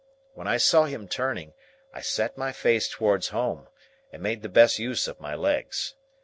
[0.33, 1.53] When I saw him turning,
[1.93, 3.67] I set my face towards home,
[4.11, 5.93] and made the best use of my legs.